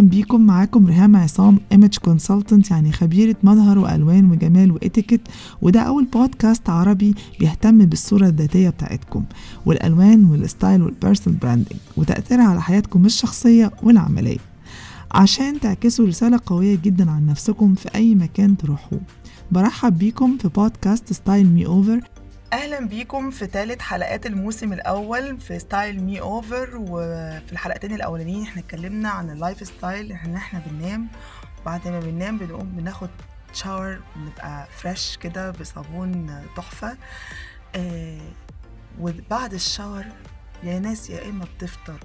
[0.00, 0.46] بيكم.
[0.46, 5.20] معاكم ريهام عصام image consultant يعني خبيرة مظهر وألوان وجمال واتيكيت
[5.62, 9.24] وده أول بودكاست عربي بيهتم بالصورة الذاتية بتاعتكم
[9.66, 14.38] والألوان وال style وال personal branding وتأثيرها على حياتكم الشخصية والعملية.
[15.12, 19.00] عشان تعكسوا رسالة قوية جدا عن نفسكم في أي مكان تروحوه.
[19.52, 22.00] برحب بيكم في بودكاست Style Me Over
[22.52, 28.60] أهلا بيكم في ثالث حلقات الموسم الأول في Style Me Over وفي الحلقتين الأولانيين إحنا
[28.62, 31.08] اتكلمنا عن ال lifestyle إن إحنا بننام
[31.62, 33.08] وبعد ما بننام بنقوم بناخد
[33.52, 36.96] شاور بنبقى فريش كده بصابون تحفة.
[37.76, 38.20] آه
[39.00, 40.04] وبعد الشاور
[40.62, 41.98] يا ناس يا إما بتفطر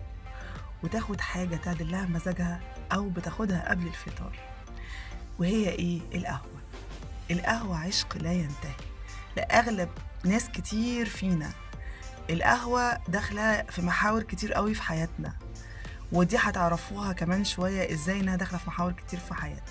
[0.83, 2.59] وتاخد حاجة تعدل لها مزاجها
[2.93, 4.35] أو بتاخدها قبل الفطار.
[5.39, 6.61] وهي إيه؟ القهوة.
[7.31, 8.73] القهوة عشق لا ينتهي.
[9.37, 9.89] لأغلب
[10.23, 11.49] ناس كتير فينا.
[12.29, 15.33] القهوة داخلة في محاور كتير قوي في حياتنا.
[16.11, 19.63] ودي هتعرفوها كمان شوية إزاي إنها داخلة في محاور كتير في حياتنا.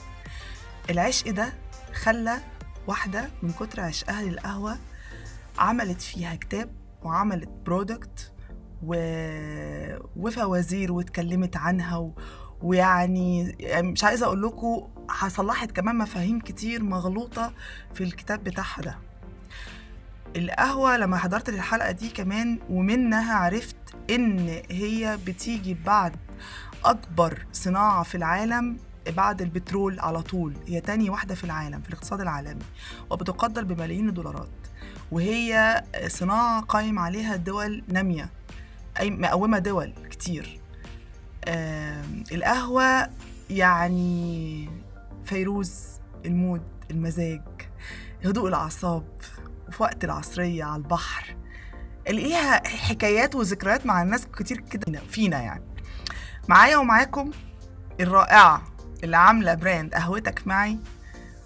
[0.91, 1.53] العشق ده
[1.95, 2.39] خلى
[2.86, 4.78] واحدة من كتر عشقها للقهوة
[5.58, 6.70] عملت فيها كتاب
[7.03, 8.33] وعملت برودكت
[8.83, 8.95] و...
[10.17, 12.12] وفوازير واتكلمت عنها و...
[12.62, 14.89] ويعني مش عايزة أقول لكم
[15.28, 17.53] صلحت كمان مفاهيم كتير مغلوطة
[17.95, 18.98] في الكتاب بتاعها ده.
[20.36, 23.77] القهوة لما حضرت الحلقة دي كمان ومنها عرفت
[24.11, 26.16] إن هي بتيجي بعد
[26.84, 28.77] أكبر صناعة في العالم
[29.16, 30.55] بعد البترول على طول.
[30.66, 32.62] هي تاني واحدة في العالم في الاقتصاد العالمي
[33.11, 34.48] وبتقدر بملايين الدولارات.
[35.12, 38.30] وهي صناعة قايم عليها دول نامية
[39.00, 40.61] أي مقومة دول كتير.
[42.33, 43.08] القهوة
[43.50, 44.69] يعني
[45.24, 45.83] فيروز
[46.24, 47.42] المود المزاج
[48.24, 49.05] هدوء الأعصاب
[49.68, 51.36] وفي وقت العصرية على البحر.
[52.10, 55.64] ليها حكايات وذكريات مع الناس كتير كده فينا يعني.
[56.48, 57.30] معايا ومعاكم
[58.00, 58.62] الرائعة
[59.05, 60.78] اللي عاملة brand قهوتك معي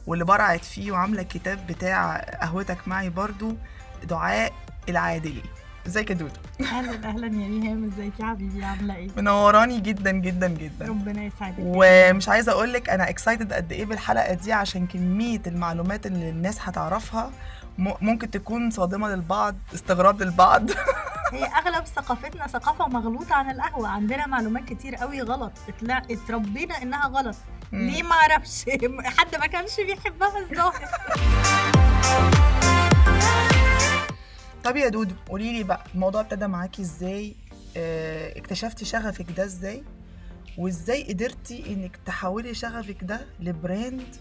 [0.06, 3.56] واللي برعت فيه وعاملة الكتاب بتاع قهوتك معي برضو
[4.04, 4.52] دعاء
[4.88, 5.42] العادلي
[5.86, 7.84] ازيك يا دودو؟ أهلا أهلا يا ريهام.
[7.84, 10.88] ازيك يا حبيبي؟ عاملة إيه؟ منوراني جدا جدا جدا.
[10.88, 11.56] ربنا يسعدك.
[11.58, 16.58] ومش عايزة أقول لك أنا excited قد إيه بالحلقة دي عشان كمية المعلومات اللي الناس
[16.62, 17.30] هتعرفها
[17.78, 20.70] ممكن تكون صادمة للبعض استغراب للبعض.
[21.32, 23.88] هي أغلب ثقافتنا ثقافة مغلوطة عن القهوة.
[23.88, 25.52] عندنا معلومات كتير قوي غلط.
[25.68, 26.02] اتلا...
[26.10, 27.36] اتربينا إنها غلط.
[27.72, 27.90] مم.
[27.90, 28.64] ليه ما أعرفش؟
[29.18, 30.84] حد ما كانش بيحبها الظاهر.
[34.64, 37.34] طب يا دودو قولي لي بقى الموضوع ابتدى معاكي إزاي؟
[37.76, 39.82] آه اكتشفتي شغفك ده إزاي؟
[40.58, 44.16] وإزاي قدرتي إنك تحولي شغفك ده لبراند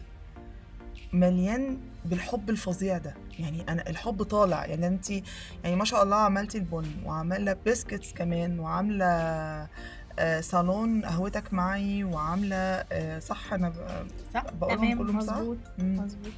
[1.15, 3.13] مليان بالحب الفظيع ده.
[3.39, 5.09] يعني أنا الحب طالع يعني انت
[5.63, 9.05] يعني ما شاء الله عملتي البن وعاملة biscuits كمان وعاملة
[10.19, 13.73] آه صالون قهوتك معي وعاملة آه صح؟ أنا
[14.33, 16.31] صح تمام كلهم مظبوط مظبوط.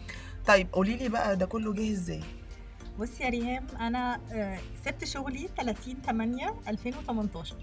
[0.48, 2.22] طيب قولي لي بقى ده كله جه إزاي؟
[3.00, 7.56] بصي يا ريهام أنا آه سبت شغلي 30 8 2018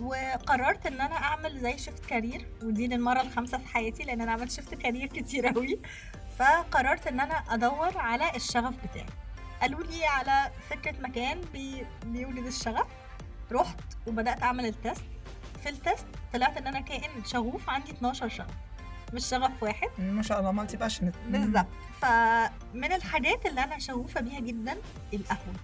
[0.00, 4.50] وقررت إن أنا أعمل زي shift career ودي للمرة الخامسة في حياتي لأن أنا عملت
[4.50, 5.78] shift career كتير قوي
[6.38, 9.06] فقررت إن أنا أدور على الشغف بتاعي.
[9.60, 12.86] قالوا لي على فكره مكان بي بيولد الشغف.
[13.52, 15.04] رحت وبدأت أعمل ال test.
[15.62, 18.54] في ال test طلعت إن أنا كائن شغوف عندي 12 شغف
[19.12, 19.88] مش شغف واحد.
[19.98, 21.66] ما شاء الله multi passionate بالظبط.
[22.02, 24.76] فمن الحاجات اللي أنا شغوفة بيها جدا
[25.14, 25.54] القهوة.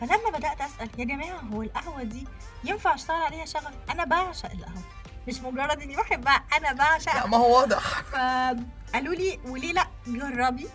[0.00, 2.26] فلما بدأت أسأل يا جماعة هو القهوة دي
[2.64, 4.82] ينفع أشتغل عليها شغف؟ أنا بعشق القهوة.
[5.28, 7.14] مش مجرد إني بحبها أنا بعشق.
[7.14, 8.02] لا ما هو واضح.
[8.02, 10.66] فقالوا لي وليه لا جربي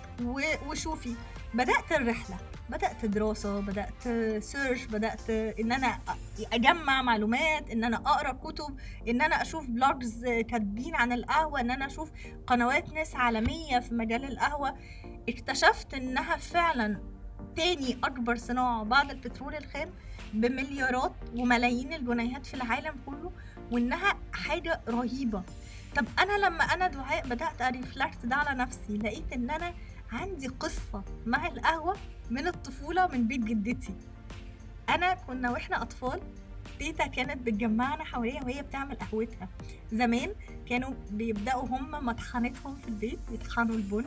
[0.68, 1.16] وشوفي.
[1.54, 2.38] بدأت الرحلة
[2.70, 4.04] بدأت دراسة بدأت
[4.44, 6.00] search بدأت إن أنا
[6.54, 11.86] أجمع معلومات إن أنا أقرأ كتب إن أنا أشوف blogs كاتبين عن القهوة إن أنا
[11.86, 12.12] أشوف
[12.48, 14.76] قنوات ناس عالمية في مجال القهوة.
[15.30, 17.02] اكتشفت إنها فعلا
[17.56, 19.94] تاني أكبر صناعة بعد البترول الخام
[20.34, 23.32] بمليارات وملايين الجنيهات في العالم كله.
[23.72, 25.44] وإنها حاجة رهيبة.
[25.96, 29.74] طب أنا لما أنا دعاء بدأت اريفلكت ده على نفسي لقيت إن أنا
[30.12, 31.96] عندي قصة مع القهوة
[32.30, 33.94] من الطفولة من بيت جدتي.
[34.90, 36.20] أنا كنا وإحنا أطفال
[36.80, 39.50] تيتا كانت بتجمعنا حواليها وهي بتعمل قهوتها.
[39.92, 40.34] زمان
[40.70, 44.06] كانوا بيبدأوا هم مطحنتهم في البيت يطحنوا البن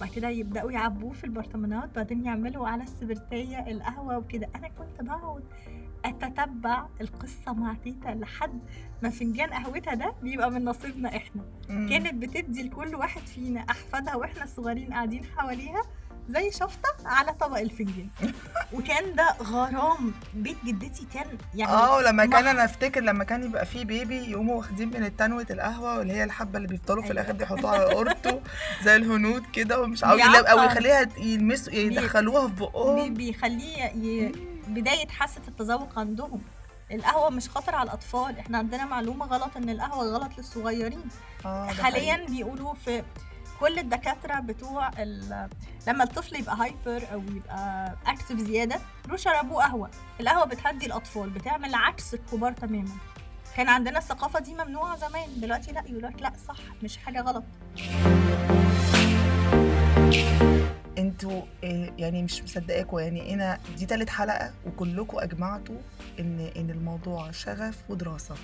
[0.00, 4.48] بعد كده يبدأوا يعبوه في البرطمانات بعدين يعملوا على السبرتية القهوة وكده.
[4.56, 5.42] أنا كنت بقعد
[6.04, 8.60] أتتبع القصة مع تيتا لحد
[9.02, 11.88] ما فنجان قهوتها ده بيبقى من نصيبنا إحنا مم.
[11.88, 15.82] كانت بتدي لكل واحد فينا أحفادها وإحنا صغيرين قاعدين حواليها
[16.28, 18.08] زي شفطة على طبق الفنجان
[18.74, 23.66] وكان ده غرام بيت جدتي كان يعني آه لما كان أنا أفتكر لما كان يبقى
[23.66, 27.20] فيه بيبي يقوموا واخدين من التنوة القهوة واللي هي الحبة اللي بيفضلوا في أيوة.
[27.20, 28.40] الآخر بيحطوها على قرطه
[28.84, 30.46] زي الهنود كده ومش عاوز بيعقم.
[30.46, 34.32] أو يخليها يلمسوا يدخلوها في بقهم بيخليه.
[34.68, 36.40] بداية حاسة التذوق عندهم.
[36.92, 38.38] القهوة مش خطر على الأطفال.
[38.38, 41.02] إحنا عندنا معلومة غلط إن القهوة غلط للصغيرين.
[41.44, 42.26] ده حاليا.
[42.26, 43.04] بيقولوا في
[43.60, 44.90] كل الدكاترة بتوع.
[45.86, 49.90] لما الطفل يبقى hyper أو يبقى active زيادة روح شربه قهوة.
[50.20, 52.96] القهوة بتهدي الأطفال بتعمل عكس الكبار تماما.
[53.56, 55.40] كان عندنا الثقافة دي ممنوعة زمان.
[55.40, 57.44] دلوقتي لا يقول لك لا صح مش حاجة غلط.
[60.98, 65.76] أنتوا إيه، يعني مش مصدقاكوا يعني أنا دي تالت حلقة وكلكم اجمعتوا
[66.20, 68.34] ان ان الموضوع شغف ودراسة.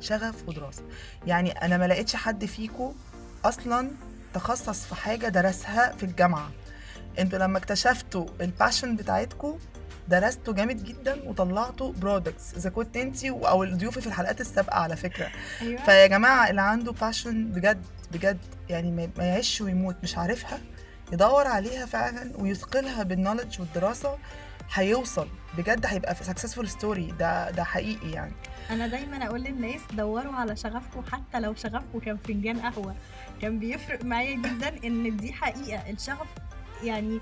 [0.00, 0.82] شغف ودراسة.
[1.26, 2.94] يعني أنا ما لقيتش حد فيكم
[3.44, 3.90] أصلا
[4.34, 6.50] تخصص في حاجة درسها في الجامعة.
[7.18, 9.58] أنتوا لما اكتشفتوا ال passion بتاعتكم
[10.08, 15.28] درستوا جامد جدا وطلعتوا products إذا كنت انت أو الضيوف في الحلقات السابقة على فكرة.
[15.60, 15.84] أيوه.
[15.84, 17.82] فيا جماعة اللي عنده passion بجد
[18.12, 18.38] بجد
[18.68, 20.58] يعني ما ما يعيش ويموت مش عارفها.
[21.12, 24.18] يدور عليها فعلا ويثقلها بال knowledge والدراسة
[24.74, 25.28] هيوصل.
[25.58, 28.32] بجد هيبقى successful story ده ده حقيقي يعني.
[28.70, 32.94] أنا دايما أقول للناس دوروا على شغفكم حتى لو شغفكم كان فنجان قهوة.
[33.42, 35.90] كان بيفرق معايا جدا إن دي حقيقة.
[35.90, 36.26] الشغف
[36.82, 37.20] يعني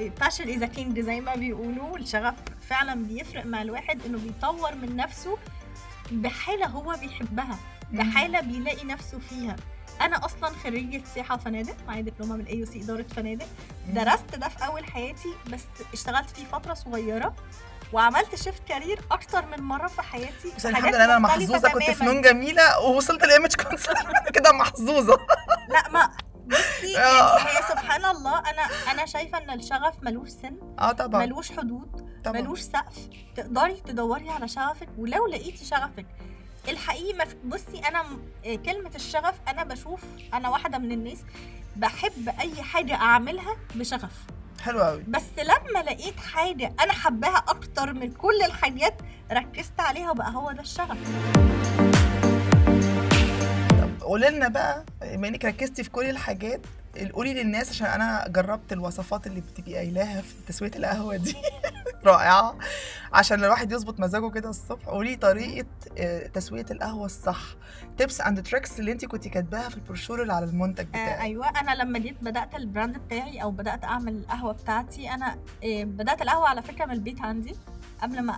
[0.00, 1.98] ال passion is king زي ما بيقولوا.
[1.98, 2.34] الشغف
[2.68, 5.38] فعلا بيفرق مع الواحد إنه بيطور من نفسه
[6.12, 7.58] بحالة هو بيحبها
[7.92, 9.56] بحالة بيلاقي نفسه فيها.
[10.00, 13.46] أنا أصلا خريجة سياحة وفنادق معايا دبلومة من AUC إدارة فنادق.
[13.88, 15.60] درست ده في أول حياتي بس
[15.92, 17.34] اشتغلت فيه فترة صغيرة
[17.92, 20.52] وعملت shift career أكتر من مرة في حياتي.
[20.56, 21.92] بس في الحمد لله أنا محظوظة كنت تماماً.
[21.94, 23.94] فنون جميلة ووصلت ال image consultant
[24.34, 25.18] كده محظوظة.
[25.68, 26.10] لا ما
[26.46, 27.38] بصي آه.
[27.38, 28.62] يعني هي سبحان الله أنا
[28.92, 31.26] أنا شايفة إن الشغف ملوش سن آه طبعا.
[31.26, 32.40] ملوش حدود طبعا.
[32.40, 33.08] ملوش سقف.
[33.36, 36.06] تقدري تدوري على شغفك ولو لقيتي شغفك
[36.68, 38.04] الحقيقي ما في- بصي أنا
[38.46, 40.00] آه، كلمة الشغف أنا بشوف
[40.34, 41.18] أنا واحدة من الناس
[41.76, 44.12] بحب أي حاجة أعملها بشغف.
[44.62, 48.94] حلو قوي بس لما لقيت حاجة أنا حباها أكتر من كل الحاجات
[49.32, 50.98] ركزت عليها وبقى هو ده الشغف.
[54.00, 56.60] قولي لنا بقى بما إنك ركزتي في كل الحاجات
[57.12, 61.34] قولي للناس عشان أنا جربت الوصفات اللي بتبقي قايلاها في تسوية القهوة دي.
[62.06, 62.58] رائعة.
[63.12, 65.66] عشان الواحد يظبط مزاجه كده الصبح قولي طريقة
[65.98, 67.40] آه، تسوية القهوة الصح.
[67.98, 71.20] tips and tricks اللي انت كنت كاتباها في البروشور اللي على المنتج آه بتاعك.
[71.20, 71.48] أيوه.
[71.48, 76.22] أنا لما جيت بدأت ال brand بتاعي أو بدأت أعمل القهوة بتاعتي أنا آه بدأت
[76.22, 77.56] القهوة على فكرة من البيت عندي.
[78.02, 78.34] قبل ما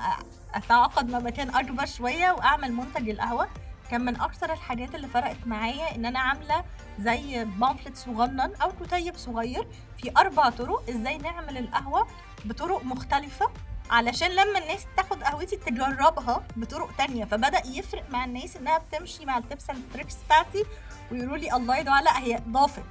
[0.54, 3.48] أتعاقد مع مكان أكبر شوية وأعمل منتج القهوة.
[3.90, 6.64] كان من أكتر الحاجات اللي فرقت معايا إن أنا عاملة
[6.98, 10.88] زي pamphlet صغنن أو كتيب صغير في أربع طرق.
[10.88, 12.06] إزاي نعمل القهوة
[12.44, 13.50] بطرق مختلفة؟
[13.90, 17.24] علشان لما الناس تاخد قهوتي تجربها بطرق تانية.
[17.24, 20.64] فبدأ يفرق مع الناس إنها بتمشي مع ال tips and tricks بتاعتي
[21.12, 22.04] ويقولوا لي الله يا دعاء.
[22.04, 22.84] لا هي ضافت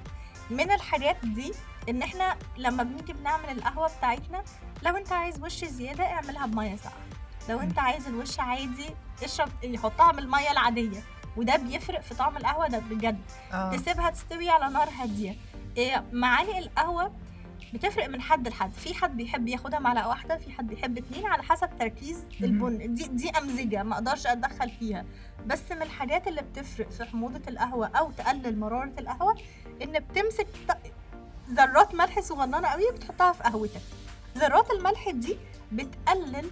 [0.49, 1.51] من الحاجات دي
[1.89, 4.43] إن إحنا لما بنيجي بنعمل القهوة بتاعتنا
[4.83, 7.05] لو أنت عايز وش زيادة اعملها بمية ساقعة.
[7.49, 11.03] لو أنت عايز الوش عادي اشرب يحطها من الميه العادية.
[11.37, 13.19] وده بيفرق في طعم القهوة ده بجد.
[13.53, 13.71] آه.
[13.75, 15.35] تسيبها تستوي على نار هادية.
[15.77, 17.11] إيه معالق القهوة
[17.73, 18.73] بتفرق من حد لحد.
[18.73, 22.93] في حد بيحب ياخدها معلقة واحدة في حد بيحب اتنين على حسب تركيز البن.
[22.93, 25.05] دي دي أمزجة ما أقدرش أتدخل فيها.
[25.47, 29.35] بس من الحاجات اللي بتفرق في حموضة القهوة أو تقلل مرارة القهوة
[29.81, 30.47] إن بتمسك
[31.49, 33.81] ذرات ملح صغننة قوي بتحطها في قهوتك.
[34.37, 35.37] ذرات الملح دي
[35.71, 36.49] بتقلل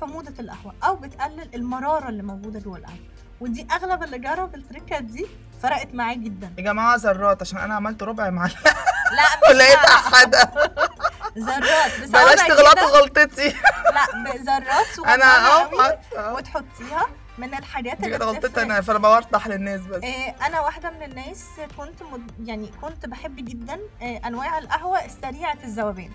[0.00, 2.98] حموضة القهوة أو بتقلل المرارة اللي موجودة جوه القهوة.
[3.40, 5.26] ودي أغلب اللي جرب التركة دي
[5.62, 6.52] فرقت معاه جدا.
[6.58, 8.74] يا جماعة ذرات عشان أنا عملت ربع معلقة.
[9.12, 10.50] لا مش ولقيت مع- حدا
[11.38, 12.00] ذرات.
[12.10, 12.86] بلاش تغلطوا كده.
[13.00, 13.48] غلطتي.
[13.94, 14.04] لا
[14.96, 15.62] صغننة أنا
[16.16, 16.32] آه.
[16.34, 17.06] وتحطيها
[17.38, 18.58] من الحاجات اللي بتفرق.
[18.62, 20.02] أنا فأنا بوضح للناس بس.
[20.02, 21.44] إيه، أنا واحدة من الناس
[21.76, 22.48] كنت مد...
[22.48, 26.10] يعني كنت بحب جدا إيه، أنواع القهوة السريعة الذوبان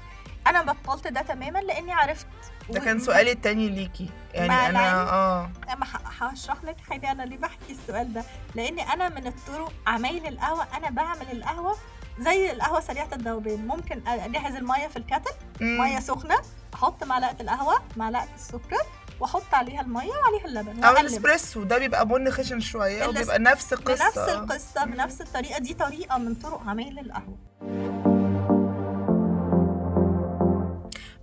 [0.48, 2.28] أنا بطلت ده تماما لأني عرفت
[2.70, 4.10] ده كان سؤالي التاني ليكي.
[4.34, 5.50] يعني أنا آه.
[5.74, 8.24] اما ه- هشرح لك حاجة أنا ليه بحكي السؤال ده؟
[8.56, 11.76] لأن أنا من الطرق عمايل القهوة أنا بعمل القهوة
[12.20, 15.32] زي القهوة سريعة الذوبان ممكن أجهز المية في الكاتل.
[15.62, 16.36] مية سخنة
[16.74, 18.78] أحط معلقة القهوة معلقة السكر
[19.20, 24.04] وأحط عليها المية وعليها اللبن أو الإسبريسو ده بيبقى بن خشن شوية وبيبقى نفس القصة.
[24.06, 25.60] بنفس القصة بنفس الطريقة.
[25.60, 27.38] دي طريقة من طرق عمايل القهوة.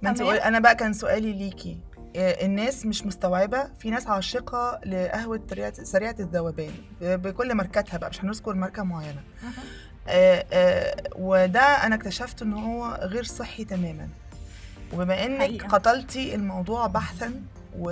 [0.03, 1.79] ما انت أنا بقى كان سؤالي ليكي.
[2.17, 5.41] آه، الناس مش مستوعبة في ناس عاشقة لقهوة
[5.73, 9.21] سريعه الذوبان بكل ماركاتها بقى مش هنذكر ماركة معينة.
[10.09, 14.09] آه، آه، وده أنا اكتشفت إن هو غير صحي تماما.
[14.93, 15.69] وبما إنك حقيقة.
[15.69, 17.43] قتلتي الموضوع بحثا
[17.79, 17.91] و...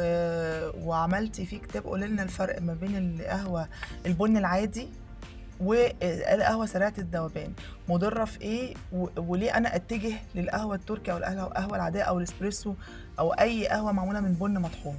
[0.87, 3.69] وعملتي فيه كتاب قولي لنا الفرق ما بين القهوة
[4.07, 4.89] البن العادي
[5.61, 7.53] والقهوة سريعة الذوبان
[7.89, 8.75] مضرة في إيه.
[9.17, 12.75] وليه أنا أتجه للقهوة التركي أو القهوة العادية أو الإسبريسو
[13.19, 14.97] أو أي قهوة معمولة من بن مطحون؟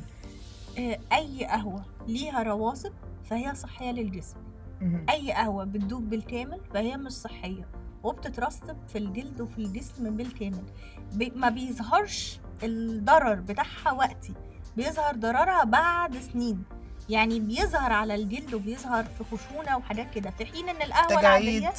[0.78, 2.94] آه، أي قهوة ليها رواسب
[3.30, 4.38] فهي صحية للجسم.
[5.10, 7.68] أي قهوة بتدوب بالكامل فهي مش صحية
[8.04, 10.64] وبتترسب في الجلد وفي الجسم بالكامل.
[11.14, 14.34] بي ما بيظهرش الضرر بتاعها وقتي
[14.78, 16.64] بيظهر ضررها بعد سنين.
[17.10, 20.34] يعني بيظهر على الجلد وبيظهر في خشونة وحاجات كده.
[20.38, 21.74] في حين إن القهوة تجاعيد العادية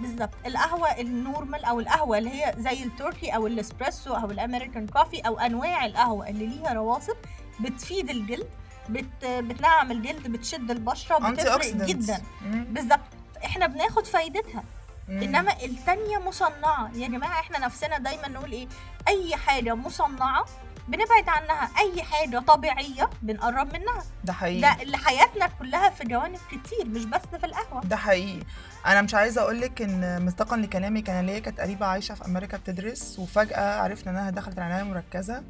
[0.00, 0.30] بالظبط.
[0.46, 5.20] القهوة ال normal أو القهوة اللي هي زي التركي أو الإسبريسو أو ال American coffee
[5.20, 7.16] أو أنواع القهوة اللي ليها رواسب
[7.60, 8.48] بتفيد الجلد
[8.88, 12.22] بت بتنعم الجلد بتشد البشرة انتي بتفرق جدا.
[12.44, 13.00] بالظبط.
[13.44, 14.64] إحنا بناخد فايدتها.
[15.08, 16.90] إنما التانية مصنعة.
[16.94, 18.68] يا جماعة إحنا نفسنا دايما نقول إيه؟
[19.08, 20.44] أي حاجة مصنعة
[20.88, 21.70] بنبعد عنها.
[21.78, 24.04] أي حاجة طبيعية بنقرب منها.
[24.24, 24.60] ده حقيقي.
[24.60, 27.82] ده اللي حياتنا كلها في جوانب كتير مش بس في القهوة.
[27.84, 28.40] ده حقيقي.
[28.86, 32.56] أنا مش عايزة أقول لك إن مصداقا لكلامك أنا ليا كانت قريبة عايشة في أمريكا
[32.56, 35.42] بتدرس وفجأة عرفنا إنها دخلت العناية المركزة.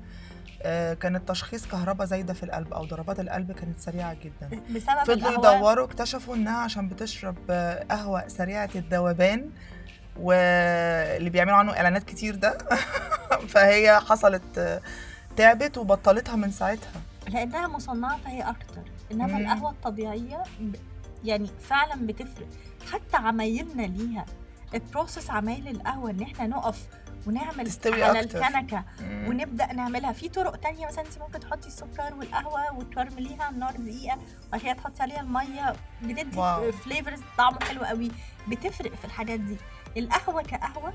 [0.62, 4.60] آه، كانت تشخيص كهرباء زايدة في القلب أو ضربات القلب كانت سريعة جدا.
[4.70, 7.50] بسبب فضلوا يدوروا اكتشفوا إنها عشان بتشرب
[7.90, 9.50] قهوة سريعة الذوبان
[10.16, 12.58] واللي بيعملوا عنه إعلانات كتير ده.
[13.52, 14.80] فهي حصلت
[15.38, 19.36] تعبت وبطلتها من ساعتها لأنها مصنعة فهي أكتر إنما مم.
[19.36, 20.76] القهوة الطبيعية ب-
[21.24, 22.46] يعني فعلا بتفرق
[22.92, 24.26] حتى عمايلنا ليها
[24.74, 26.86] ال process عمايل القهوة إن إحنا نقف
[27.26, 28.38] ونعمل تستوي على أكتر.
[28.46, 29.26] الكنكة مم.
[29.28, 34.18] ونبدأ نعملها في طرق تانية مثلا انت ممكن تحطي السكر والقهوة وتكرمليها على النار دقيقة
[34.48, 36.72] وبعد كده تحطي عليها المية بتدي.
[36.72, 38.10] flavors طعمه حلو قوي
[38.48, 39.56] بتفرق في الحاجات دي
[39.96, 40.92] القهوة كقهوة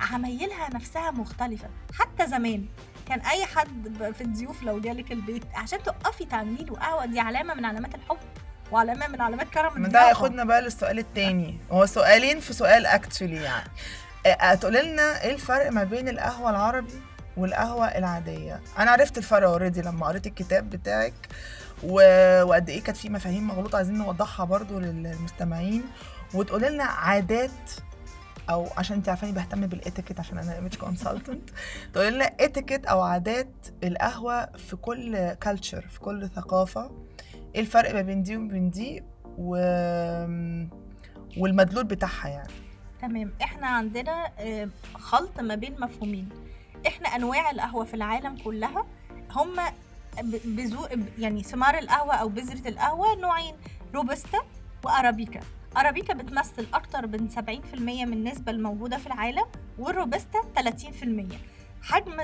[0.00, 1.68] عمايلها نفسها مختلفة.
[1.94, 2.64] حتى زمان
[3.08, 7.54] كان أي حد في الضيوف لو جالك البيت عشان تقفي تعملي له قهوه دي علامة
[7.54, 8.18] من علامات الحب
[8.72, 10.08] وعلامة من علامات كرم من ده.
[10.08, 11.58] ياخدنا بقى للسؤال التاني.
[11.70, 13.70] هو سؤالين في سؤال اكتشلي يعني.
[14.26, 17.02] هتقولي لنا إيه الفرق ما بين القهوة العربي
[17.36, 21.14] والقهوة العادية؟ أنا عرفت الفرق اوريدي لما قريت الكتاب بتاعك
[21.82, 22.00] و...
[22.42, 25.84] وقد إيه كانت في مفاهيم مغلوطة عايزين نوضحها برضو للمستمعين.
[26.34, 27.70] وتقولي لنا عادات
[28.50, 31.50] أو عشان أنت عارفاني بهتم بالاتيكيت عشان أنا image consultant
[31.92, 33.50] تقولي لنا اتيكيت أو عادات
[33.84, 36.90] القهوة في كل culture في كل ثقافة.
[37.54, 39.02] إيه الفرق ما بين دي وبين دي؟
[39.38, 39.56] و...
[41.38, 42.52] والمدلول بتاعها يعني.
[43.02, 43.32] تمام.
[43.42, 46.28] إحنا عندنا آه، خلط ما بين مفهومين.
[46.86, 48.86] إحنا أنواع القهوة في العالم كلها
[49.30, 49.56] هم
[50.22, 50.86] ب- بذو
[51.18, 53.54] يعني ثمار القهوة أو بذرة القهوة نوعين
[53.94, 54.38] روبستا
[54.84, 55.40] وأرابيكا.
[55.76, 57.40] أرابيكا بتمثل أكتر من 70%
[57.80, 59.44] من النسبة الموجودة في العالم
[59.78, 60.62] والروبستا 30%
[61.82, 62.20] حجم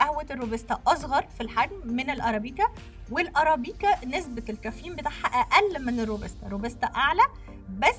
[0.00, 2.64] قهوة الروبستا أصغر في الحجم من الأرابيكا
[3.10, 6.48] والأرابيكا نسبة الكافيين بتاعها أقل من الروبستا.
[6.48, 7.22] روبستا أعلى
[7.78, 7.96] بس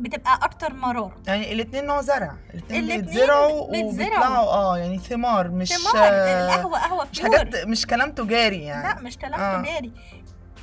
[0.00, 1.16] بتبقى أكتر مرارة.
[1.26, 2.34] يعني الاثنين نوع زرع.
[2.54, 3.60] الاثنين الاتنين بيتزرعوا.
[3.62, 6.08] وبيطلعوا آه يعني ثمار مش ثمار.
[6.08, 9.62] القهوة قهوة مش حاجات مش كلام تجاري لا يعني مش كلام آه.
[9.62, 9.92] تجاري.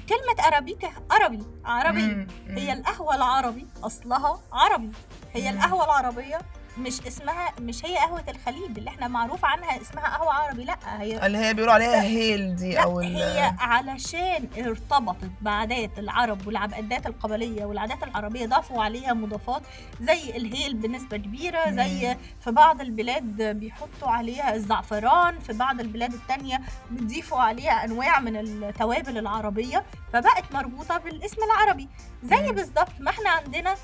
[0.10, 2.28] كلمة ارابيكا عربي عربي.
[2.48, 4.92] هي القهوة العربي أصلها عربي
[5.34, 5.58] هي مم.
[5.58, 6.40] القهوة العربية
[6.78, 11.26] مش اسمها مش هي قهوة الخليج اللي إحنا معروف عنها اسمها قهوة عربي لأ هي
[11.26, 17.66] اللي هي بيقولوا عليها هيل دي لأ أو هي علشان ارتبطت بعادات العرب والعادات القبلية
[17.66, 19.62] والعادات العربية ضافوا عليها مضافات
[20.02, 22.16] زي الهيل بنسبة كبيرة زي.
[22.44, 26.62] في بعض البلاد بيحطوا عليها الزعفران في بعض البلاد التانية
[26.92, 31.90] بيضيفوا عليها أنواع من التوابل العربية فبقت مربوطة بالاسم العربي
[32.24, 32.52] زي.
[32.52, 33.76] بالظبط ما إحنا عندنا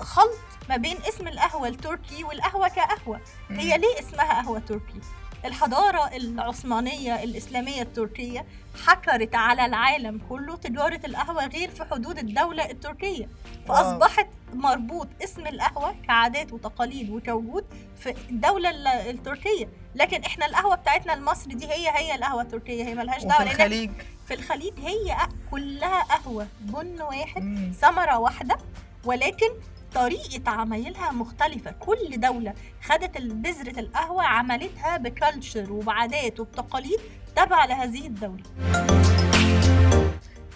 [0.00, 0.38] خلط
[0.68, 3.58] ما بين اسم القهوة التركي والقهوة كقهوة مم.
[3.60, 5.00] هي ليه اسمها قهوة تركي؟
[5.44, 8.46] الحضارة العثمانية الإسلامية التركية
[8.86, 13.28] حكرت على العالم كله تجارة القهوة غير في حدود الدولة التركية
[13.68, 17.64] فأصبحت مربوط اسم القهوة كعادات وتقاليد وكوجود
[17.96, 22.94] في الدولة ال- التركية لكن إحنا القهوة بتاعتنا المصري دي هي هي القهوة التركية هي
[22.94, 23.90] ملهاش دعوة الخليج
[24.28, 25.16] في الخليج هي
[25.50, 27.72] كلها قهوة بن واحد.
[27.80, 28.56] ثمرة واحدة
[29.04, 29.48] ولكن
[29.94, 37.00] طريقة عمايلها مختلفة كل دولة خدت بذرة القهوة عملتها بكالتشر وبعادات وبتقاليد
[37.36, 38.42] تبع لهذه الدولة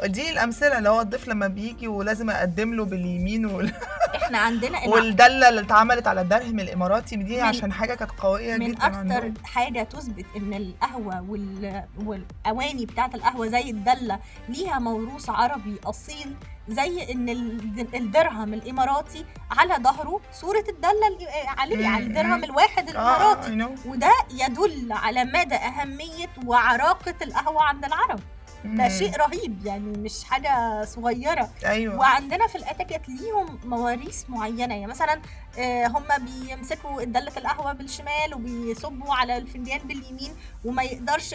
[0.01, 3.73] اديني الأمثلة اللي هو الضيف لما بيجي ولازم أقدم له باليمين وال...
[4.23, 8.73] إحنا عندنا والدلة اللي اتعملت على الدرهم الإماراتي دي من- عشان حاجة كانت قوية من
[8.73, 9.35] جدا أكتر عندهم.
[9.45, 11.85] حاجة تثبت إن القهوة وال...
[12.05, 16.35] والأواني بتاعة القهوة زي الدلة ليها موروث عربي أصيل
[16.69, 22.45] زي إن ال- الدرهم الإماراتي على ظهره صورة الدله ال- عليه على الدرهم.
[22.45, 23.87] الواحد آه الاماراتي I know.
[23.87, 28.21] وده يدل على مدى أهمية وعراقة القهوة عند العرب
[28.65, 28.89] ده.
[28.89, 35.21] شيء رهيب يعني مش حاجة صغيرة أيوه وعندنا في الأتيكيت ليهم مواريث معينة يعني مثلا
[35.59, 40.33] آه، هم بيمسكوا دله القهوة بالشمال وبيصبوا على الفنجان باليمين
[40.65, 41.35] وما يقدرش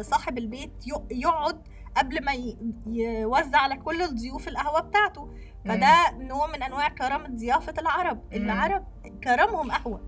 [0.00, 0.70] صاحب البيت
[1.10, 1.62] يقعد
[1.98, 2.32] قبل ما
[2.86, 5.34] يوزع على كل الضيوف القهوة بتاعته.
[5.64, 8.86] فده نوع من أنواع كرم ضيافة العرب العرب
[9.24, 10.00] كرمهم قهوة.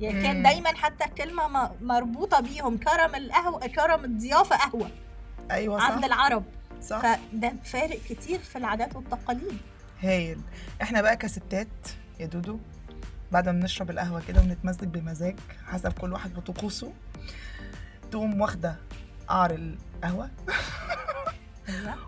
[0.00, 0.42] يعني كان.
[0.42, 4.90] دايما حتى الكلمة مربوطة بيهم كرم القهوة كرم الضيافة قهوة.
[5.50, 5.90] أيوه صح.
[5.90, 6.44] عند العرب.
[6.82, 6.98] صح.
[7.00, 9.58] فده فارق كتير في العادات والتقاليد.
[10.02, 10.38] هايل.
[10.82, 11.68] إحنا بقى كستات
[12.20, 12.58] يا دودو
[13.32, 16.92] بعد ما بنشرب القهوة كده ونتمزج بمزاج حسب كل واحد وطقوسه
[18.10, 18.76] تقوم واخدة
[19.28, 20.30] قعر القهوة.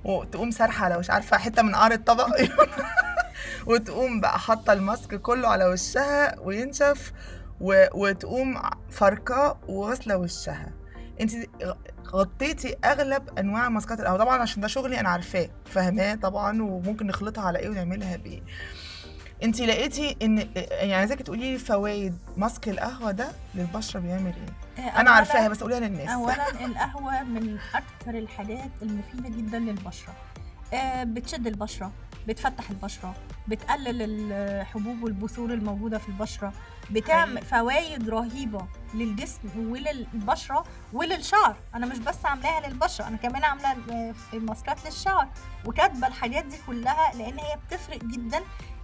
[0.04, 2.28] وتقوم سارحة على مش عارفة حتة من قعر الطبق.
[3.66, 7.12] وتقوم بقى حاطة الماسك كله على وشها وينشف
[7.60, 7.86] و...
[7.94, 10.72] وتقوم فركه وغاسله وشها.
[11.20, 11.32] انت
[12.06, 17.44] غطيتي أغلب أنواع ماسكات القهوه طبعا عشان ده شغلي أنا عارفاه فاهماه طبعا وممكن نخلطها
[17.44, 18.42] على إيه ونعملها بايه
[19.42, 24.32] انت لقيتي ان يعني عايزاكي تقولي لي فوائد ماسك القهوة ده للبشرة بيعمل
[24.78, 26.08] إيه؟ أنا أولاً- عارفاها بس قوليها للناس.
[26.10, 30.12] اولا القهوة من أكتر الحاجات المفيدة جدا للبشرة.
[30.74, 31.92] آه، بتشد البشرة
[32.28, 33.14] بتفتح البشرة
[33.48, 34.02] بتقلل
[34.32, 36.52] الحبوب والبثور الموجودة في البشرة
[36.90, 41.56] بتعمل فوائد رهيبة للجسم وللبشرة وللشعر.
[41.74, 45.28] أنا مش بس عاملاها للبشرة أنا كمان عاملة آه، ماسكات للشعر
[45.66, 48.40] وكاتبة الحاجات دي كلها لأن هي بتفرق جدا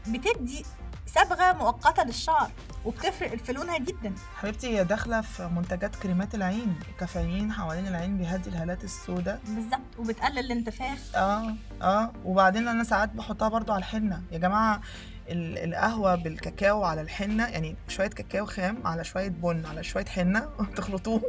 [0.09, 0.65] بتدي
[1.07, 2.51] صبغه مؤقتة للشعر
[2.85, 4.15] وبتفرق في لونها جدا.
[4.37, 9.41] حبيبتي هي داخلة في منتجات كريمات العين كافيين حوالين العين بيهدي الهالات السوداء.
[9.49, 10.99] بالظبط وبتقلل الانتفاخ.
[11.15, 14.23] آه آه وبعدين أنا ساعات بحطها برضو على الحنة.
[14.33, 14.81] يا جماعة
[15.29, 21.23] القهوة بالكاكاو على الحنة يعني شوية كاكاو خام على شوية بن على شوية حنة تخلطوهم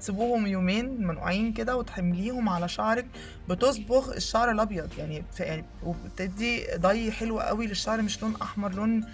[0.00, 3.06] تسيبوهم يومين منقوعين كده وتحمليهم على شعرك
[3.48, 9.04] بتصبغ الشعر الأبيض يعني يعني وبتدي ضي حلو قوي للشعر مش لون أحمر لون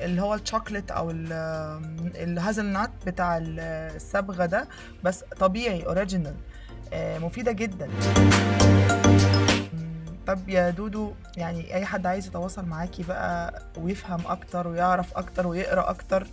[0.00, 1.32] اللي هو الشوكليت أو ال-
[2.16, 3.60] ال hazelnut بتاع ال-
[3.96, 4.68] الصبغه ده
[5.04, 6.34] بس طبيعي original
[6.94, 7.88] مفيدة جدا.
[10.26, 15.90] طب يا دودو يعني أي حد عايز يتواصل معاكي بقى ويفهم أكتر ويعرف أكتر ويقرأ
[15.90, 16.26] أكتر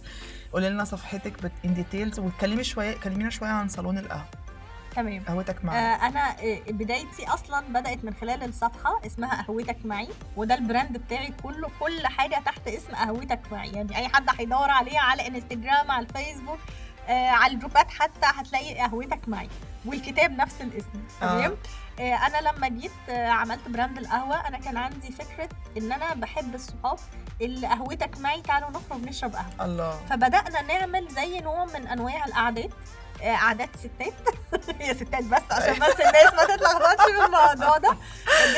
[0.54, 4.26] قولي لنا صفحتك in details واتكلمي شوية كلمينا شوية عن صالون القهوة.
[4.96, 5.24] تمام.
[5.28, 10.56] قهوتك آه معانا أنا آه، بدايتي أصلا بدأت من خلال الصفحة اسمها قهوتك معي وده
[10.56, 13.70] ال brand بتاعي كله كل حاجة تحت اسم قهوتك معي.
[13.72, 16.60] يعني أي حد هيدور عليها على انستجرام على الفيسبوك
[17.08, 19.50] آه على الجروبات حتى هتلاقي قهوتك معي
[19.86, 21.04] والكتاب نفس الاسم.
[21.22, 21.58] تمام؟ آه.
[22.00, 27.00] أنا لما جيت آه عملت brand القهوة أنا كان عندي فكرة إن أنا بحب الصحاب
[27.42, 29.66] اللي قهوتك معي تعالوا نخرج نشرب قهوة.
[29.66, 30.00] الله.
[30.10, 32.70] فبدأنا نعمل زي نوع من أنواع القعدات
[33.24, 34.14] آه، قعدات ستات.
[34.82, 37.98] هي ستات بس عشان بس الناس ما تتلخبطش في الموضوع ده.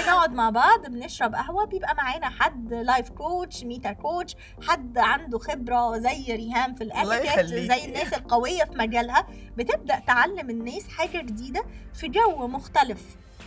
[0.03, 4.35] بنقعد مع بعض بنشرب قهوة بيبقى معانا حد life coach meta coach
[4.67, 7.45] حد عنده خبرة زي ريهام في الاتيكيت.
[7.45, 9.27] زي الناس القوية في مجالها.
[9.57, 13.01] بتبدأ تعلم الناس حاجة جديدة في جو مختلف.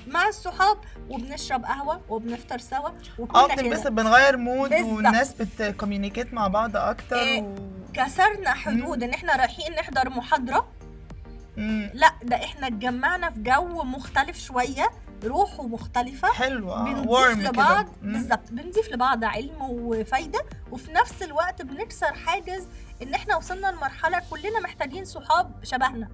[0.06, 0.76] مع الصحاب
[1.10, 2.88] وبنشرب قهوة وبنفطر سوا
[3.34, 4.72] آه بتنبسط بنغير mood.
[4.72, 7.42] والناس بت communicate مع بعض أكتر إيه.
[7.42, 7.54] و...
[7.94, 10.68] كسرنا حدود إن إحنا رايحين نحضر محاضرة.
[11.56, 14.90] مم، لا ده إحنا اتجمعنا في جو مختلف شوية
[15.24, 16.28] روحه مختلفة.
[16.32, 16.84] حلوة.
[16.84, 17.86] بنضيف لبعض.
[18.02, 18.50] بالظبط.
[18.52, 20.44] بنضيف لبعض علم وفايدة.
[20.70, 22.66] وفي نفس الوقت بنكسر حاجز
[23.02, 26.08] إن إحنا وصلنا لمرحلة كلنا محتاجين صحاب شبهنا.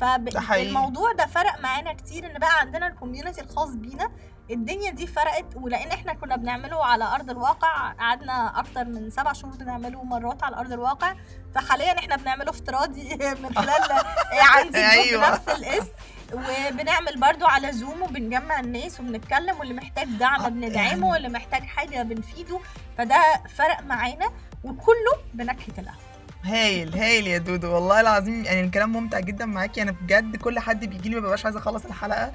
[0.00, 4.10] فالموضوع ده فرق معانا كتير إن بقى عندنا ال community الخاص بينا
[4.50, 9.54] الدنيا دي فرقت ولأن إحنا كنا بنعمله على أرض الواقع قعدنا أكتر من سبع شهور
[9.56, 11.14] بنعمله مرات على أرض الواقع
[11.54, 14.02] فحاليا إحنا بنعمله افتراضي من خلال
[14.54, 15.28] عندي group أيوة.
[15.30, 15.88] بنفس الاسم
[16.32, 21.62] وبنعمل برضو على Zoom وبنجمع الناس وبنتكلم واللي محتاج دعم آه، بندعمه يعني- واللي محتاج
[21.62, 22.60] حاجة بنفيده
[22.98, 23.20] فده
[23.56, 24.26] فرق معانا
[24.64, 26.13] وكله بنكهة القهوه
[26.44, 27.74] هايل هايل يا دودو.
[27.74, 29.82] والله العظيم يعني الكلام ممتع جدا معاكي.
[29.82, 32.32] أنا بجد كل حد بيجي لي ما ببقاش عايزه أخلص الحلقة.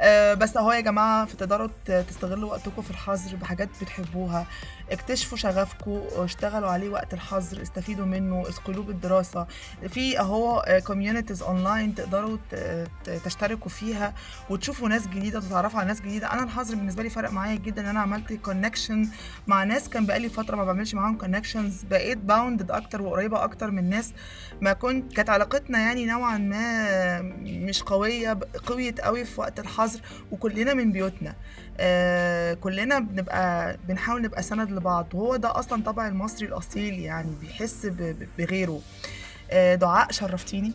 [0.00, 4.46] أه بس أهو يا جماعة فتقدروا ت- تستغلوا وقتكم في الحظر بحاجات بتحبوها.
[4.90, 9.46] اكتشفوا شغفكم اشتغلوا عليه وقت الحظر استفيدوا منه اثقلوه بالدراسة.
[9.88, 12.38] في اهو communities online تقدروا
[13.24, 14.14] تشتركوا فيها
[14.50, 16.32] وتشوفوا ناس جديدة وتتعرفوا على ناس جديدة.
[16.32, 19.08] أنا الحظر بالنسبة لي فرق معايا جدا إن أنا عملت connection
[19.46, 23.90] مع ناس كان بقالي فترة ما بعملش معاهم connections بقيت bonded أكتر وقريبة أكتر من
[23.90, 24.12] ناس
[24.60, 30.00] ما كنت كانت علاقتنا يعني نوعا ما مش قوية قويت قوي في وقت الحظر
[30.32, 31.34] وكلنا من بيوتنا.
[31.82, 37.86] آه كلنا بنبقى بنحاول نبقى سند لبعض وهو ده أصلا طبع المصري الأصيل يعني بيحس
[38.38, 38.80] بغيره
[39.50, 40.72] آه دعاء شرفتيني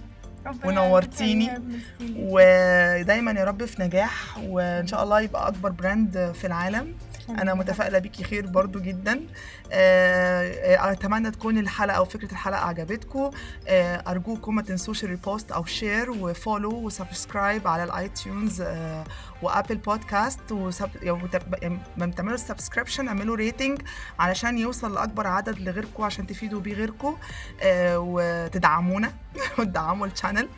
[0.65, 1.49] ونورتيني.
[2.15, 6.93] ودايما يا رب في نجاح وإن شاء الله يبقى أكبر brand في العالم
[7.29, 9.27] أنا متفائلة بيكي خير برضو جدا.
[9.71, 13.29] آه، آه، أتمنى تكون الحلقة أو فكرة الحلقة عجبتكم
[13.67, 18.61] آه، أرجوكم ما تنسوش ال repost أو share و follow و subscribe على ال iTunes
[18.61, 19.03] آه،
[19.41, 20.89] و Apple Podcast و sub...
[21.01, 23.81] يعني وتب- يعني لما تعملوا ال subscription اعملوا rating
[24.19, 27.17] علشان يوصل لأكبر عدد لغيركم عشان تفيدوا بيه غيركم
[27.95, 29.13] وتدعمونا.
[29.59, 30.49] وتدعموا ال channel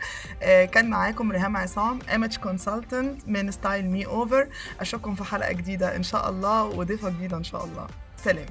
[0.42, 4.48] آه، كان معاكم ريهام عصام image consultant من Style Me Over
[4.80, 7.88] أشوفكم في حلقة جديدة إن شاء الله وضيفة جديدة إن شاء الله.
[8.18, 8.46] سلام.